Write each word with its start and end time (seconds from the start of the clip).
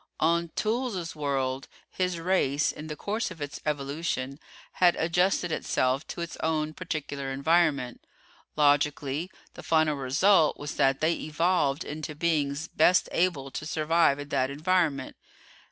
On 0.19 0.49
Toolls' 0.55 1.15
world 1.15 1.67
his 1.91 2.19
race, 2.19 2.71
in 2.71 2.87
the 2.87 2.95
course 2.95 3.29
of 3.29 3.39
its 3.39 3.61
evolution, 3.67 4.39
had 4.81 4.95
adjusted 4.95 5.51
itself 5.51 6.07
to 6.07 6.21
its 6.21 6.37
own 6.37 6.73
particular 6.73 7.29
environment. 7.31 8.03
Logically, 8.55 9.29
the 9.53 9.61
final 9.61 9.93
result 9.95 10.57
was 10.57 10.75
that 10.77 11.01
they 11.01 11.13
evolved 11.13 11.83
into 11.83 12.15
beings 12.15 12.67
best 12.67 13.09
able 13.11 13.51
to 13.51 13.63
survive 13.63 14.17
in 14.17 14.29
that 14.29 14.49
environment. 14.49 15.17